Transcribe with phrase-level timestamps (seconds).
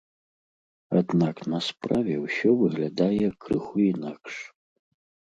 [0.99, 4.35] Аднак на справе ўсё выглядае крыху інакш.